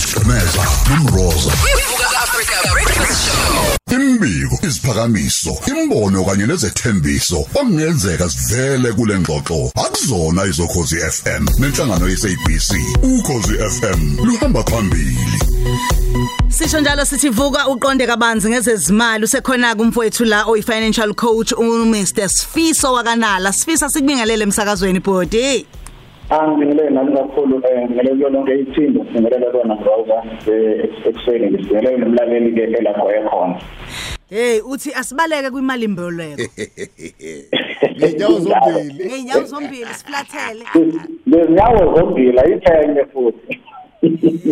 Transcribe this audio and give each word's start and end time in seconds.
isigqemeza 0.00 0.64
nomroza. 0.88 1.52
Imbiko 3.92 4.58
iziphakamiso 4.66 5.52
imbono 5.66 6.24
kanye 6.24 6.46
nezethembiso 6.46 7.40
okungenzeka 7.40 8.30
sivele 8.30 8.92
kule 8.92 9.18
ngxoxo. 9.18 9.72
Akuzona 9.84 10.44
izokhozi 10.44 10.96
FM 10.96 11.44
nenhlangano 11.58 12.08
yesabc 12.08 12.70
ukhozi 13.02 13.54
FM 13.76 14.00
luhamba 14.24 14.62
phambili. 14.62 15.16
Sisho 16.48 16.80
njalo 16.80 17.04
sithi 17.04 17.28
vuka 17.28 17.68
uqonde 17.68 18.06
kabanzi 18.06 18.48
ngezezimali 18.48 19.24
usekhona 19.24 19.74
kumfowethu 19.74 20.24
la 20.24 20.44
oyi 20.44 20.62
financial 20.62 21.14
coach 21.14 21.52
uMr 21.52 22.06
Sifiso 22.06 22.92
wakanala. 22.92 23.52
Sifisa 23.52 23.88
sikubingelele 23.88 24.44
emsakazweni 24.44 25.00
body 25.00 25.66
Angibingelele 26.30 26.90
nami 26.90 27.12
kakhulu 27.12 27.62
eh 27.66 27.82
ngibingelele 27.82 28.14
kuyo 28.14 28.28
lonke 28.28 28.60
ithimba 28.60 29.00
ngibingelele 29.04 29.50
kona 29.52 29.74
browser 29.76 30.22
ekuseni 31.08 31.46
ngibingelele 31.50 31.96
nomlaleli 31.98 32.52
ke 32.54 32.62
elapho 32.78 33.10
ekhona. 33.10 33.60
Hey 34.30 34.60
uthi 34.60 34.94
asibaleke 34.94 35.50
kwimali 35.50 35.84
imboleko 35.84 36.42
Ngenyawo 37.98 38.40
zombili. 38.40 39.04
ngeenyawo 39.06 39.44
zombili 39.44 39.94
siflathele 39.94 40.64
Lezinyawo 41.26 41.94
zombili 41.96 42.38
ayithenge 42.38 43.04
futhi. 43.12 43.60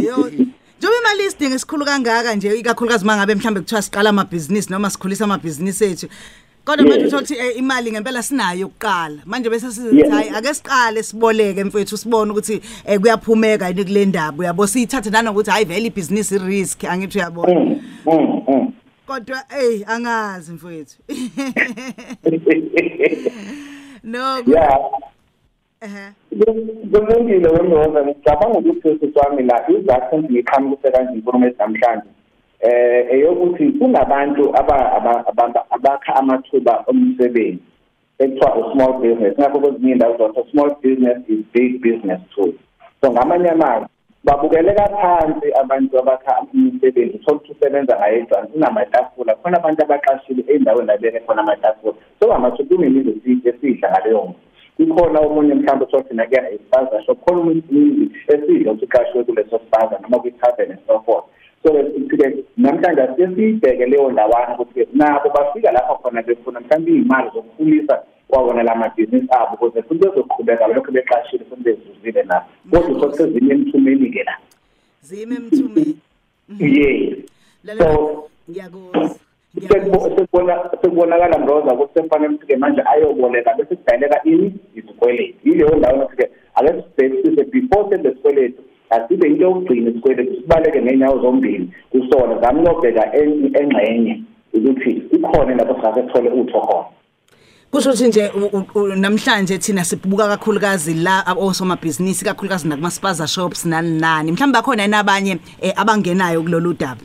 Yo 0.06 0.30
Njobe 0.78 0.94
imali 1.00 1.24
isidinga 1.26 1.54
esikhulu 1.54 1.84
kangaka 1.84 2.34
nje 2.34 2.54
ikakhulukazi 2.58 3.04
mangabe 3.04 3.34
mhlambe 3.34 3.60
kuthiwa 3.60 3.82
siqala 3.82 4.10
amabhizinisi 4.10 4.72
noma 4.72 4.90
sikhulisa 4.90 5.24
amabhizinisi 5.24 5.84
ethu 5.84 6.08
Kodwa 6.68 6.86
manje 6.86 7.06
uthola 7.06 7.22
ukuthi 7.22 7.34
eh, 7.34 7.58
imali 7.58 7.92
ngempela 7.92 8.22
sinayo 8.22 8.66
ukuqala 8.66 9.22
manje 9.26 9.50
bese 9.50 9.72
sithi 9.72 10.10
hayi 10.10 10.30
ake 10.30 10.54
siqale 10.54 11.02
siboleke 11.02 11.64
mfethu 11.64 11.96
sibone 11.96 12.30
ukuthi 12.30 12.60
eh, 12.86 13.00
kuyaphumeka 13.00 13.68
yini 13.68 13.84
kule 13.84 14.04
ndaba. 14.06 14.38
Uyabo 14.38 14.66
siyithathe 14.66 15.10
nanokuthi 15.10 15.50
hayi 15.50 15.64
vele 15.64 15.86
ibhizinisi 15.86 16.34
i-risk. 16.34 16.84
Angithi 16.84 17.18
uyabona 17.18 17.54
Mm, 17.54 17.80
mm, 18.06 18.42
mm. 18.48 18.72
kodwa 19.06 19.42
hey 19.48 19.84
angazi 19.86 20.52
mfethu. 20.52 20.96
No 24.02 24.42
yeah. 24.46 24.78
Ehe. 25.80 26.12
Kulungile 26.92 27.48
wemroza 27.48 28.04
ngicabanga 28.04 28.58
ukuthi 28.58 28.98
siswami 29.00 29.42
la 29.42 29.70
izakho 29.70 30.18
ngiqhamukise 30.18 30.90
kanje 30.90 31.12
inkulumo 31.14 31.46
namhlanje 31.58 32.08
eh 32.60 33.06
eyokuthi 33.10 33.72
kunabantu 33.78 34.50
aba- 34.56 34.92
aba- 34.96 35.24
aba- 35.26 35.66
abakha 35.70 36.14
amathuba 36.16 36.84
omsebenzi 36.86 37.62
ekuthiwa 38.18 38.72
small 38.72 38.92
business. 38.98 39.38
Ngakho 39.38 39.60
kwezinye 39.60 39.92
indawo 39.92 40.16
zokuthi 40.18 40.50
small 40.50 40.70
business 40.82 41.18
is 41.28 41.44
big 41.52 41.80
business 41.80 42.20
too. 42.34 42.54
So 43.00 43.12
ngamanye 43.12 43.50
amazwi 43.50 43.88
babukeleka 44.24 44.88
phansi 44.88 45.52
abantu 45.52 45.98
abakha 45.98 46.46
umsebenzi 46.54 47.16
uthola 47.16 47.36
ukuthi 47.36 47.52
usebenza 47.52 47.98
ngayedwana 47.98 48.46
kunamatafula. 48.46 49.34
Khona 49.34 49.56
abantu 49.58 49.82
abaqashile 49.82 50.44
ey'ndaweni 50.48 50.86
labeke 50.86 51.20
khona 51.20 51.42
amatafula. 51.42 51.94
So 52.20 52.32
amathuba 52.32 52.76
kunemizi 52.76 53.38
esidla 53.44 53.90
ngaleyo 53.90 54.18
muntu 54.18 54.38
ikhona 54.78 55.20
omunye 55.20 55.54
mhlawumbe 55.54 55.84
uthola 55.84 56.04
thina 56.04 56.26
kuyena 56.26 56.50
isipaza 56.50 57.02
shop 57.02 57.18
khona 57.24 57.40
umuntu 57.40 57.62
imizi 57.70 58.10
esidla 58.28 58.72
ukuthi 58.72 58.84
uqashiwe 58.84 59.24
kuleso 59.24 59.58
sipaza 59.58 59.98
noma 60.02 60.18
kwi-tavern 60.18 60.70
and 60.70 60.80
so 60.86 61.00
forth. 61.06 61.24
so 61.24 61.27
ke 61.27 61.27
namhlanje 62.72 63.02
asike 63.02 63.26
siyibheke 63.34 63.86
leyo 63.86 64.10
ndawana 64.10 64.54
ukuthi 64.54 64.88
nabo 64.92 65.30
bafika 65.30 65.72
lapha 65.72 65.94
khona 65.94 66.22
befuna 66.22 66.60
mhlawumbe 66.60 66.90
iy'mali 66.92 67.30
zokukhulisa 67.34 68.02
kwawona 68.28 68.62
la 68.62 68.74
mabhizinisi 68.74 69.28
abo 69.30 69.54
ukuze 69.54 69.82
futhi 69.82 70.00
bezoqhubeka 70.00 70.66
lokho 70.66 70.92
beqashile 70.92 71.44
futhi 71.44 71.62
bezuzile 71.62 72.22
nabo. 72.22 72.46
Kodwa 72.70 72.90
uthole 72.96 73.16
sezinye 73.16 73.52
emthumeni-ke 73.54 74.24
la. 74.24 74.34
Zime 75.02 75.34
emthumeni. 75.36 75.96
Yes. 76.58 77.18
Lalela 77.64 77.92
So- 77.94 78.28
ngiyakuzwa 78.50 79.08
Sekubo- 79.54 79.76
ngiyakuzwa. 79.76 80.16
sekubona 80.18 80.70
sekubonakala 80.82 81.38
mroza 81.38 81.74
ukuthi 81.74 81.94
sekufanele 81.94 82.34
ukuthi-ke 82.34 82.56
manje 82.56 82.82
ayoboleka 82.92 83.54
bese 83.54 83.76
sidayeleka 83.76 84.20
ini 84.24 84.52
izikweletu. 84.74 85.38
Yileyo 85.44 85.76
ndawo 85.76 85.96
ukuthi-ke 86.04 86.30
ake 86.54 86.82
sibhekisise 86.96 87.44
before 87.44 87.88
senze 87.90 88.08
isikweletu 88.08 88.62
asibe 88.90 89.26
into 89.28 89.42
yokugcina 89.44 89.90
isikweletu 89.90 90.34
sibaleke 90.40 90.82
ngey'nyawo 90.82 91.20
zombili 91.22 91.68
kusona 91.90 92.40
zami 92.40 92.60
uyobheka 92.60 93.12
en- 93.14 93.56
engxenye 93.56 94.22
ukuthi 94.54 94.90
ikhona 95.12 95.54
lapho 95.54 95.74
singase 95.74 96.02
sithole 96.02 96.30
utho 96.30 96.60
khona. 96.60 96.84
Kusho 97.70 97.90
ukuthi 97.90 98.08
nje 98.08 98.30
u- 98.34 98.56
u- 98.58 98.80
u- 98.80 98.96
namhlanje 98.96 99.58
thina 99.58 99.84
sibuka 99.84 100.28
kakhulukazi 100.28 100.94
la 100.94 101.26
ab- 101.26 101.38
osomabhizinisi 101.38 102.24
kakhulukazi 102.24 102.68
nakuma-spaza 102.68 103.26
shops 103.26 103.66
nani 103.66 104.00
nani. 104.00 104.32
Mhlawumbe 104.32 104.56
bakhona 104.58 104.82
yini 104.82 104.94
abanye 104.96 105.38
eh, 105.60 105.72
abangenayo 105.76 106.42
kulolu 106.42 106.72
daba? 106.74 107.00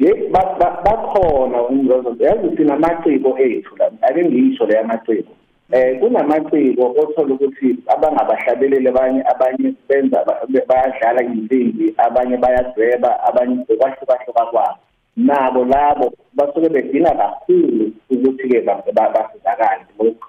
Ye 0.00 0.12
ba- 0.32 0.56
ba- 0.60 0.82
bakhona 0.84 1.62
umrozo 1.62 2.16
yazi 2.20 2.56
sinamaciko 2.56 3.38
ethu 3.38 3.76
la 3.78 3.90
ake 4.02 4.24
ngiyisho 4.24 4.66
leyo 4.66 4.84
maciko 4.84 5.32
eh 5.72 5.98
kunamaciko 6.00 6.84
othola 7.00 7.34
ukuthi 7.34 7.76
abangabahlabeleli 7.86 8.88
abanye 8.88 9.22
abanye 9.32 9.74
benza 9.88 10.24
ba- 10.26 10.44
bayadlala 10.68 11.22
insimbi 11.24 11.94
abanye 11.96 12.36
bayadweba 12.36 13.10
abanye 13.28 13.64
bekwahlukahluka 13.68 14.44
kwabo. 14.50 14.78
Nabo 15.16 15.64
labo 15.64 16.12
basuke 16.34 16.68
bedinga 16.68 17.10
kakhulu 17.14 17.92
ukuthi-ke 18.10 18.60
ba- 18.66 18.82
ba- 18.92 19.12
basizakale 19.14 19.84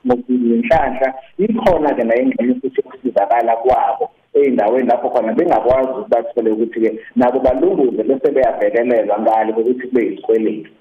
ngokunhlanhla 0.05 1.13
ikhona-ke 1.37 2.03
nayo 2.03 2.21
ingxenye 2.21 2.53
futhi 2.61 2.81
yokusizakala 2.81 3.55
kwabo 3.55 4.09
ey'ndaweni 4.35 4.87
lapho 4.87 5.09
khona 5.09 5.33
bengakwazi 5.33 5.89
ukuthi 5.89 6.09
bathole 6.09 6.51
ukuthi-ke 6.51 6.99
nabo 7.15 7.39
balunguze 7.39 8.03
bese 8.03 8.31
beyavelelelwa 8.31 9.19
ngale 9.19 9.53
kokuthi 9.53 9.87
kube 9.87 10.01
yisikweletu 10.05 10.71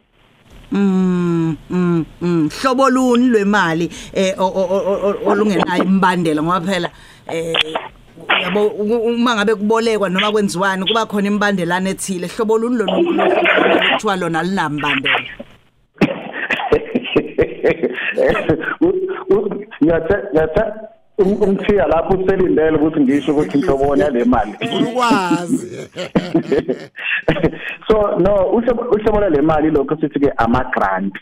Mm 0.73 1.57
mm 1.71 2.05
mm. 2.23 2.49
Hlobo 2.61 2.91
luni 2.91 3.27
lwemali 3.29 3.91
eh 4.13 4.35
olungenayo 5.27 5.85
imbandela 5.85 6.43
ngoba 6.43 6.61
phela 6.61 6.91
eh 7.29 7.55
yabo 8.43 8.67
uma 8.67 9.35
ngabe 9.37 9.55
kubolekwa 9.55 10.09
noma 10.09 10.33
kwenziwani 10.33 10.87
kuba 10.87 11.07
khona 11.07 11.29
imbandelana 11.29 11.91
ethile. 11.91 12.27
Hlobo 12.27 12.59
luni 12.59 12.77
lo 12.77 12.87
kuthiwa 12.87 14.17
lona 14.17 14.43
linambandela 14.43 15.19
ngiyathe 19.85 20.17
ngiyathe 20.33 20.65
umthiya 21.19 21.87
lapho 21.87 22.15
uselindele 22.15 22.77
ukuthi 22.77 23.01
ngisho 23.01 23.33
ukuthi 23.33 23.59
inhloboni 23.59 24.01
yale 24.03 24.25
mali. 24.25 24.53
Ukwazi. 24.83 25.89
so 27.89 28.19
no 28.19 28.51
uhlobo 28.53 28.83
uhlobo 28.83 29.21
lale 29.21 29.41
mali 29.43 29.71
lokho 29.71 29.97
sithi 29.97 30.21
ke 30.21 30.33
ama 30.37 30.65
grant 30.75 31.15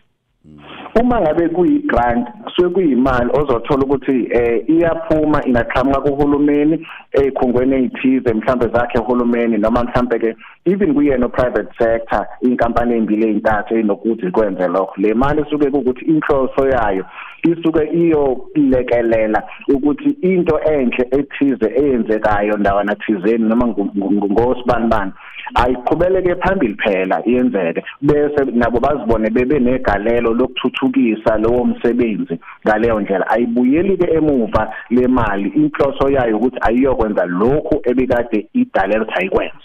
uma 1.01 1.21
ngabe 1.21 1.49
kuyi 1.49 1.79
grant 1.79 2.29
kusuke 2.45 2.75
kuyimali 2.75 3.31
ozothola 3.33 3.83
ukuthi 3.85 4.29
eh 4.31 4.65
iyaphuma 4.69 5.47
ingaqhamuka 5.47 6.01
kuhulumeni 6.01 6.87
ezikhungweni 7.13 7.77
ezithize 7.77 8.35
mhlambe 8.35 8.67
zakhe 8.69 8.99
uhulumeni 8.99 9.59
noma 9.59 9.85
mhlambe 9.85 10.19
ke 10.19 10.37
even 10.65 10.95
kuyena 10.95 11.29
private 11.29 11.69
sector 11.79 12.27
inkampani 12.41 12.95
ezimbili 12.95 13.29
ezintathu 13.29 13.75
enokuthi 13.77 14.31
kwenze 14.31 14.69
lokho. 14.69 14.95
Le 14.97 15.15
mali 15.15 15.45
suke 15.51 15.69
ukuthi 15.69 16.05
inhloso 16.05 16.69
yayo 16.69 17.05
isuke 17.43 17.85
iyolekelela 17.85 19.43
ukuthi 19.75 20.11
into 20.23 20.61
enhle 20.61 21.07
ethize 21.11 21.73
eyenzekayo 21.77 22.57
ndawana 22.57 22.95
thizeni 22.95 23.49
noma 23.49 23.67
ngosibanibani 23.67 25.13
ayiqhubeleke 25.55 26.35
phambili 26.37 26.75
phela 26.75 27.23
iyenzeke. 27.27 27.83
Bese 28.03 28.45
nabo 28.53 28.81
bazibone 28.81 29.31
bebe 29.31 29.59
negalelo 29.59 30.35
lokuthuthukisa 30.35 31.37
lowo 31.39 31.65
msebenzi 31.65 32.39
ngaleyo 32.67 33.01
ndlela. 33.01 33.27
Ayibuyeli 33.31 33.97
ke 33.97 34.11
emuva 34.15 34.73
le 34.91 35.07
mali 35.09 35.49
inhloso 35.49 36.11
yayo 36.11 36.37
ukuthi 36.37 36.59
ayiyokwenza 36.61 37.25
lokhu 37.27 37.81
ebikade 37.85 38.49
idalelo 38.55 39.03
ukuthi 39.03 39.19
ayikwenze 39.19 39.57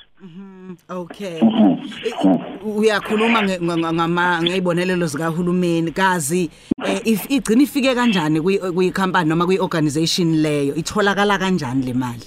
Okay. 0.90 1.38
Eh, 1.38 2.40
Uyakhuluma 2.78 3.42
nge- 3.42 3.62
nga- 3.62 3.94
ngama 3.94 4.42
ngezibonelelo 4.44 5.06
zikahulumeni. 5.08 5.92
Kazi 5.92 6.50
eh, 6.86 7.02
if 7.06 7.32
igcina 7.32 7.64
ifike 7.64 7.96
kanjani 7.96 8.42
kuyikhampani 8.42 9.30
noma 9.30 9.46
kuyiorganization 9.46 10.42
leyo? 10.42 10.76
Itholakala 10.76 11.38
kanjani 11.38 11.86
le 11.86 11.94
mali? 11.94 12.24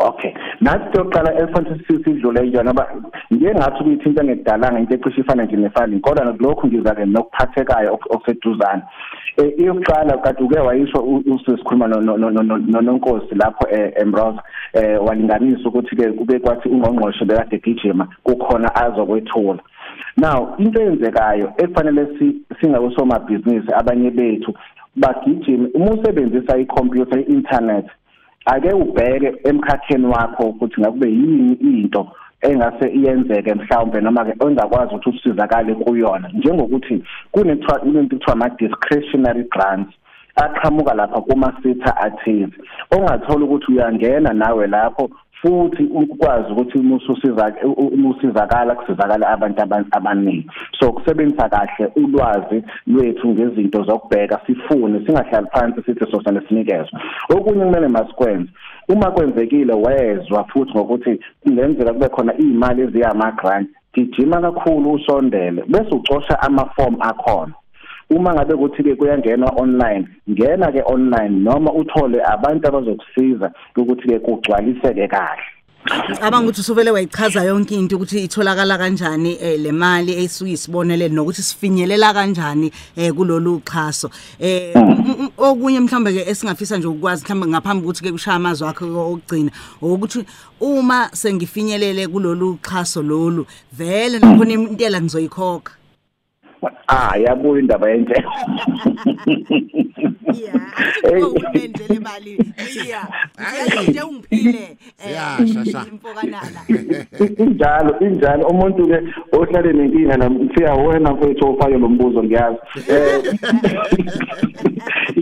Okay. 0.00 0.32
Nathi 0.60 0.92
siyoqala 0.92 1.34
efanele 1.40 1.80
sidlule 1.86 2.46
njani 2.46 2.68
ngoba 2.68 2.86
ngiye 3.32 3.54
ngathi 3.54 3.82
kuyithinta 3.84 4.24
ngekudalanga 4.24 4.80
into 4.80 4.94
ecishe 4.94 5.20
ifana 5.20 5.44
nje 5.44 5.56
nefani 5.56 6.00
kodwa 6.00 6.36
lokhu 6.40 6.66
ngizake 6.66 7.04
nokuphathekayo 7.04 7.94
ok- 7.94 8.08
okuseduzane. 8.14 8.82
Eh 9.36 9.52
iyokuqala 9.58 10.18
kade 10.18 10.42
uke 10.44 10.58
wayisho 10.58 10.98
u- 10.98 11.22
usisikhuluma 11.34 11.86
no- 11.88 12.00
no- 12.00 12.16
no- 12.16 12.30
no- 12.30 12.42
no- 12.42 12.58
nononkosi 12.58 13.34
lapho 13.34 13.68
eh 13.70 13.92
Embrosa 13.96 14.42
eh 14.72 14.98
walinganisa 15.06 15.68
ukuthi 15.68 15.96
ke 15.96 16.12
kube 16.12 16.38
kwathi 16.38 16.68
ungqongqoshe 16.68 17.24
bekade 17.24 17.58
gijima 17.58 18.08
kukhona 18.24 18.74
azokwethula. 18.74 19.62
Now 20.16 20.54
into 20.58 20.82
eyenzekayo 20.82 21.52
ekufanele 21.56 22.18
si 22.18 22.42
singawusoma 22.60 23.18
business 23.18 23.64
abanye 23.74 24.10
bethu 24.10 24.54
bagijime 24.96 25.68
uma 25.74 25.90
usebenzisa 25.92 26.58
i-computer 26.58 27.18
i-internet 27.20 27.86
ake 28.52 28.72
ubheke 28.72 29.28
emkhakheni 29.48 30.06
wakho 30.06 30.42
ukuthi 30.42 30.80
ngakube 30.80 31.08
yini 31.08 31.52
into 31.52 32.02
engase 32.40 32.86
iyenzeke 32.98 33.54
mhlawumbe 33.54 34.00
noma 34.00 34.24
ke 34.24 34.34
ongakwazi 34.44 34.94
ukuthi 34.94 35.10
usizakale 35.10 35.74
kuyona. 35.74 36.28
Njengokuthi 36.34 37.04
kunethiwa 37.32 37.80
into 37.84 38.16
kuthiwa 38.16 38.32
ama 38.32 38.48
discretionary 38.48 39.44
grants 39.44 39.92
aqhamuka 40.36 40.94
lapha 40.94 41.20
kuma 41.20 41.52
sitha 41.62 41.96
athize 41.96 42.52
ongathola 42.90 43.44
ukuthi 43.44 43.72
uyangena 43.72 44.32
nawe 44.32 44.66
lapho 44.66 45.10
futhi 45.42 45.82
ukwazi 45.82 46.52
ukuthi 46.52 46.78
umususiza 46.78 47.54
umusizakala 47.76 48.74
kusizakala 48.74 49.28
abantu 49.28 49.62
abaningi. 49.90 50.50
So 50.80 50.92
kusebenzisa 50.92 51.48
kahle 51.48 51.92
ulwazi 51.96 52.62
lwethu 52.86 53.28
ngezinto 53.28 53.82
zokubheka 53.82 54.40
sifune 54.46 55.06
singahlali 55.06 55.46
phansi 55.52 55.82
sithi 55.82 56.10
sosana 56.10 56.42
sinikezwe. 56.48 57.00
Okunye 57.34 57.64
kumele 57.64 57.88
masikwenze 57.88 58.50
uma 58.88 59.10
kwenzekile 59.10 59.74
wezwa 59.74 60.44
futhi 60.44 60.72
ngokuthi 60.72 61.20
kungenzeka 61.42 61.92
kube 61.92 62.08
khona 62.08 62.34
izimali 62.38 62.82
eziyama 62.82 63.32
grant 63.32 63.68
gijima 63.94 64.40
kakhulu 64.40 64.92
usondele 64.92 65.62
bese 65.68 65.94
ucosha 65.94 66.40
ama 66.40 66.64
form 66.76 66.96
akhona. 67.00 67.52
Uma 68.10 68.34
ngabe 68.34 68.54
kuthi 68.56 68.82
ke 68.82 68.94
kuyangenwa 68.94 69.52
online 69.56 70.08
ngena 70.30 70.72
ke 70.72 70.82
online 70.86 71.44
noma 71.44 71.72
uthole 71.72 72.18
abantu 72.24 72.68
abazokusiza 72.68 73.52
ukuthi 73.76 74.08
ke 74.08 74.18
kugcwaliseke 74.18 75.08
kahle 75.08 75.58
Ngicabanga 76.10 76.44
ukuthi 76.44 76.60
usuvele 76.60 76.90
wayichaza 76.90 77.44
yonke 77.44 77.74
into 77.74 77.96
ukuthi 77.96 78.24
itholakala 78.24 78.78
kanjani 78.78 79.38
eh, 79.40 79.60
le 79.60 79.72
mali 79.72 80.12
esuke 80.24 80.52
isibonelele 80.52 81.14
nokuthi 81.14 81.42
sifinyelela 81.42 82.12
kanjani 82.12 82.72
eh, 82.96 83.12
kulolu 83.12 83.62
xhaso. 83.64 84.10
Eh 84.40 84.74
okunye 85.38 85.80
mhlambe 85.80 86.12
ke 86.12 86.30
esingafisa 86.30 86.76
nje 86.76 86.88
ukwazi 86.88 87.24
mhlambe 87.24 87.46
ngaphambi 87.46 87.84
ukuthi 87.84 88.02
ke 88.02 88.12
kushaya 88.12 88.36
amazwi 88.36 88.68
akho 88.68 88.84
okugcina 88.84 89.50
ukuthi 89.80 90.24
uma 90.60 91.08
sengifinyelele 91.12 92.08
kulolu 92.08 92.58
xhaso 92.62 93.02
lolu 93.02 93.46
vele 93.72 94.18
nakhona 94.18 94.52
intela 94.52 95.00
ngizoyikhokha. 95.00 95.78
Ah 96.88 97.16
yabuya 97.16 97.60
indaba 97.60 97.90
yenhle 97.90 98.24
yeah. 100.34 101.22
Uhulumende 101.22 101.84
le 101.88 101.98
mali 102.00 102.38
yeah 102.86 103.08
nje 103.88 104.02
ungiphile. 104.02 104.76
Siyasha, 104.96 105.64
sha. 105.72 105.86
imfokanala 105.92 106.60
injalo 107.38 108.00
injalo. 108.00 108.46
Umuntu 108.48 108.86
ke 108.86 108.98
ohlale 109.32 109.72
nenkinga 109.72 110.16
namthiya 110.16 110.74
wena 110.74 111.12
mfethu 111.12 111.50
ofake 111.50 111.78
lo 111.78 111.88
mbuzo 111.88 112.24
ngiyazi. 112.24 112.58
Eh 112.88 113.22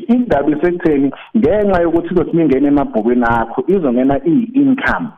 indaba 0.14 0.50
isekutheni 0.50 1.10
ngenxa 1.36 1.82
yokuthi 1.82 2.14
izothi 2.14 2.36
mingena 2.36 2.68
emabhukweni 2.68 3.24
akho 3.24 3.64
izongena 3.66 4.20
i-income. 4.24 5.08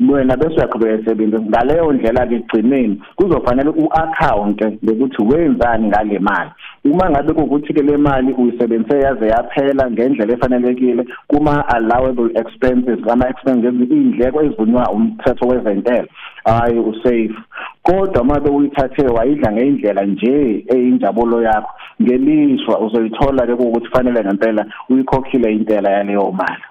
Wena 0.00 0.36
bese 0.36 0.54
uyaqhubeka 0.56 1.00
usebenza 1.02 1.40
ngaleyo 1.40 1.92
ndlela 1.92 2.26
ke 2.26 2.38
gcineni 2.38 3.00
kuzofanele 3.16 3.70
u-account 3.70 4.60
lokuthi 4.82 5.22
wenzani 5.22 5.88
ngale 5.88 6.18
mali. 6.18 6.50
Uma 6.84 7.10
ngabe 7.10 7.32
kukuthi 7.32 7.74
ke 7.74 7.82
le 7.82 7.96
mali 7.96 8.32
uyisebenzise 8.32 9.00
yaze 9.00 9.26
yaphela 9.26 9.90
ngendlela 9.90 10.32
efanelekile 10.34 11.04
kuma 11.28 11.68
allowable 11.68 12.30
expenses 12.40 13.08
ama 13.08 13.28
expenses 13.28 13.74
izindleko 13.74 14.42
ezivunywa 14.42 14.90
umthetho 14.90 15.48
wezentela 15.48 16.08
hayi 16.44 16.78
usafe. 16.78 17.34
Kodwa 17.82 18.24
mabe 18.24 18.50
uyithathe 18.50 19.06
wayidla 19.06 19.52
ngeindlela 19.52 20.04
nje 20.04 20.64
eyinjabulo 20.68 21.42
yakho. 21.42 21.70
Ngelishwa 22.02 22.80
uzoyithola 22.80 23.46
ke 23.46 23.52
ukuthi 23.52 23.88
fanele 23.88 24.24
ngempela 24.24 24.66
uyikhokhile 24.90 25.52
intela 25.52 25.90
yaleyo 25.90 26.32
mali. 26.32 26.62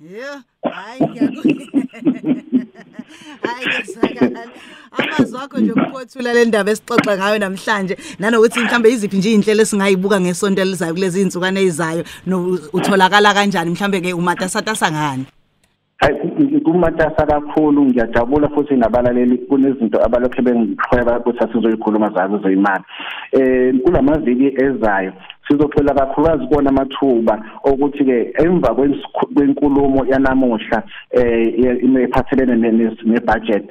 Yeah, 0.00 0.40
hayi. 0.64 1.00
Hayi 3.42 3.66
ngisakala. 3.68 4.48
Amazwi 4.90 5.38
akho 5.38 5.58
nje 5.60 5.72
ukuphothula 5.72 6.32
le 6.32 6.44
ndaba 6.44 6.70
esixoxa 6.70 7.16
ngayo 7.16 7.38
namhlanje 7.38 7.96
nanokuthi 8.18 8.60
mhlambe 8.60 8.90
iziphi 8.90 9.16
nje 9.16 9.32
inhlelo 9.32 9.62
esingayibuka 9.62 10.20
ngesonto 10.20 10.62
elizayo 10.62 10.94
kulezi 10.94 11.20
insukane 11.20 11.60
ezizayo 11.60 12.04
utholakala 12.72 13.34
kanjani 13.34 13.70
mhlambe 13.70 14.00
ke 14.00 14.12
umatasatasa 14.12 14.90
ngani. 14.90 15.26
hayi 16.00 16.60
kumatasa 16.64 17.26
kakhulu 17.26 17.84
ngiyajabula 17.84 18.48
futhi 18.48 18.76
nabalaleli 18.76 19.38
kunezinto 19.38 20.04
abalokhe 20.04 20.42
bengixhweba 20.42 21.18
ukuthi 21.18 21.44
asizoyikhuluma 21.44 22.10
zazo 22.10 22.38
zeyimali 22.38 22.84
eh 23.32 23.74
kulamaviki 23.84 24.54
ezayo 24.64 25.12
sizophola 25.50 25.94
kakhulukazi 25.94 26.46
kona 26.46 26.70
amathuba 26.70 27.34
okuthi 27.64 28.04
ke 28.04 28.32
emva 28.44 28.74
kwenkulumo 29.34 30.06
yanamuhla 30.06 30.82
eh 31.10 31.82
iphathelene 31.82 32.70
ne-budget 32.72 33.66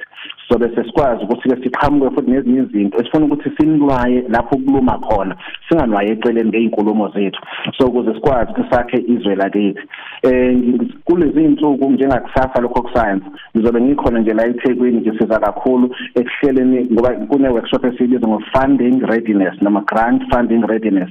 sobe 0.50 0.70
sesikwazi 0.76 1.24
ukuthi 1.24 1.50
ke 1.50 1.64
siqhamuke 1.64 2.16
futhi 2.16 2.32
nezinye 2.32 2.62
izinto 2.64 3.00
esifuna 3.00 3.26
ukuthi 3.26 3.50
sinwaye 3.58 4.24
lapho 4.30 4.58
kuluma 4.58 4.98
khona 4.98 5.36
singanwaye 5.70 6.10
eceleni 6.12 6.50
ngeinkulumo 6.50 7.10
zethu. 7.10 7.42
So 7.78 7.88
ukuze 7.88 8.14
sikwazi 8.14 8.54
kusakhe 8.54 8.98
izwe 9.08 9.36
lakithi. 9.36 9.82
Eh 10.24 10.58
kulezi 11.06 11.44
insuku 11.44 11.92
njengakusasa 11.92 12.62
lokho 12.62 12.90
science 12.94 13.26
ngizobe 13.56 13.82
ngikhona 13.82 14.20
nje 14.20 14.34
la 14.34 14.48
eThekwini 14.48 15.02
ngisiza 15.02 15.40
kakhulu 15.40 15.96
ekuhleleni 16.16 16.88
ngoba 16.94 17.10
kune 17.14 17.50
workshop 17.50 17.86
esiyibiza 17.86 18.28
ngo 18.28 18.42
funding 18.54 19.02
readiness 19.02 19.62
noma 19.62 19.82
grant 19.82 20.24
funding 20.34 20.64
readiness. 20.68 21.10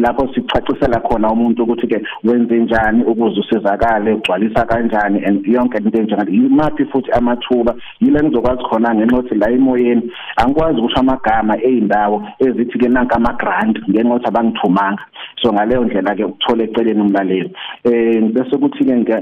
Lapho 0.00 0.28
sichacisela 0.34 1.00
khona 1.00 1.30
umuntu 1.30 1.62
ukuthi 1.62 1.86
ke 1.86 2.02
wenze 2.24 2.56
njani 2.56 3.04
ukuze 3.04 3.40
usizakale 3.40 4.12
ugcwalisa 4.12 4.66
kanjani 4.66 5.24
and 5.24 5.46
yonke 5.46 5.78
into 5.78 5.98
enjengale. 5.98 6.32
Imaphi 6.32 6.84
futhi 6.84 7.10
amathuba 7.12 7.74
yile 8.00 8.20
ngizokwazi 8.22 8.62
khona 8.74 8.94
ngenxa 8.94 9.16
yokuthi 9.16 9.34
la 9.34 9.50
emoyeni 9.50 10.10
angikwazi 10.36 10.78
ukusho 10.78 11.00
amagama 11.00 11.54
eindawo 11.62 12.22
ezithi 12.38 12.78
ke 12.78 12.88
nanka 12.88 13.16
ama 13.16 13.32
grant 13.38 13.78
ngenxa 13.88 14.08
yokuthi 14.08 14.28
abangithumanga. 14.28 15.02
So 15.42 15.52
ngaleyo 15.52 15.84
ndlela 15.84 16.14
ke 16.14 16.24
ukuthola 16.24 16.64
eceleni 16.64 17.00
umlaleli. 17.00 17.50
Eh 17.84 18.22
bese 18.32 18.56
kuthi 18.58 18.84
ke 18.84 19.20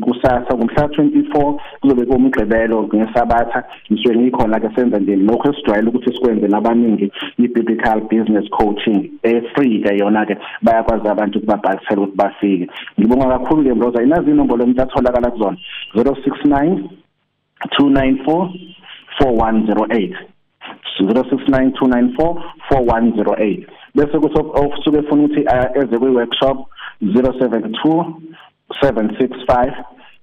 kusasa 0.00 0.56
kumhla 0.56 0.86
24 0.86 1.58
kuzobe 1.80 2.06
kumgqibelo 2.06 2.88
ngesabatha. 2.94 3.64
Ngisuke 3.90 4.16
ngikhona 4.16 4.60
ke 4.60 4.68
senza 4.76 4.98
nje 4.98 5.16
lokho 5.16 5.50
esijwayele 5.50 5.88
ukuthi 5.88 6.12
sikwenze 6.14 6.48
nabaningi 6.48 7.10
i-biblical 7.38 8.00
business 8.00 8.48
coaching 8.50 9.10
eh 9.22 9.42
free 9.54 9.82
ke 9.82 9.96
yona 9.98 10.26
ke 10.26 10.36
bayakwazi 10.62 11.08
abantu 11.08 11.38
ukubabhalisela 11.38 12.02
ukuthi 12.02 12.16
bafike. 12.16 12.70
Ngibonga 13.00 13.38
kakhulu 13.38 13.64
ke 13.64 13.74
mroza 13.74 14.02
inazi 14.02 14.30
inombolo 14.30 14.64
umuntu 14.64 14.82
atholakala 14.82 15.30
kuzona 15.30 15.56
069 15.94 16.97
294 17.66 18.50
4108 19.20 20.16
0692944108 21.00 23.66
bese 23.94 24.18
kuthi 24.18 24.38
osuke 24.38 24.98
efuna 24.98 25.24
ukuthi 25.24 25.44
eze 25.74 25.98
kwi 25.98 26.10
workshop 26.10 26.58
072 27.02 28.04
765 28.82 29.72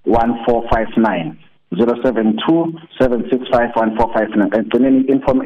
1459 0.07 1.31
0727651459 1.75 4.60
egcineni 4.60 5.01
inform 5.01 5.41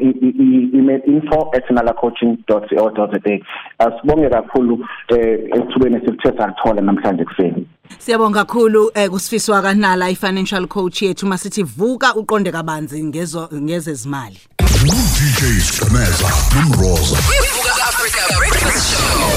email 0.78 1.00
info@nalacoaching.co.za 1.06 3.38
asibonge 3.78 4.28
kakhulu 4.28 4.84
eh 5.08 5.38
ethubeni 5.52 5.96
esithe 5.96 6.32
salithola 6.38 6.80
namhlanje 6.80 7.24
kuseni 7.24 7.66
Siyabonga 7.98 8.44
kakhulu 8.44 8.90
eh 8.94 9.10
kusifiswa 9.10 9.62
kanala 9.62 10.10
i-financial 10.10 10.66
coach 10.66 11.02
yethu. 11.02 11.26
Masithi 11.26 11.62
vuka 11.62 12.14
uqonde 12.14 12.52
kabanzi 12.52 13.04
ngezo 13.04 13.48
ngezezimali. 13.54 14.38
DJ 14.58 15.60
Skameza 15.60 16.28
nomroza. 16.54 17.16
Ivuka 17.16 17.72
Africa 17.88 18.38
Breakfast 18.38 18.96
Show. 18.96 19.30